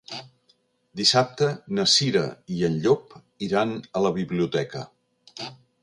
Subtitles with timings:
[1.01, 1.49] Dissabte
[1.79, 2.25] na Cira
[2.57, 3.15] i en Llop
[3.49, 4.87] iran a la biblioteca.